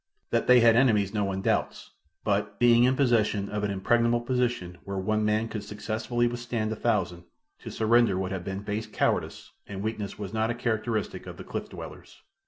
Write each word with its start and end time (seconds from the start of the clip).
That 0.31 0.47
they 0.47 0.61
had 0.61 0.75
enemies 0.75 1.13
no 1.13 1.25
one 1.25 1.43
doubts, 1.43 1.91
but, 2.23 2.57
being 2.57 2.85
in 2.85 2.95
possession 2.95 3.49
of 3.49 3.63
an 3.63 3.69
impregnable 3.69 4.21
position 4.21 4.79
where 4.83 4.97
one 4.97 5.23
man 5.23 5.47
could 5.47 5.63
successfully 5.63 6.25
withstand 6.25 6.71
a 6.71 6.75
thousand, 6.75 7.25
to 7.59 7.69
surrender 7.69 8.17
would 8.17 8.31
have 8.31 8.43
been 8.43 8.63
base 8.63 8.87
cowardice, 8.87 9.51
and 9.67 9.83
weakness 9.83 10.17
was 10.17 10.33
not 10.33 10.49
a 10.49 10.55
characteristic 10.55 11.27
of 11.27 11.37
the 11.37 11.43
cliff 11.43 11.69
dwellers. 11.69 12.23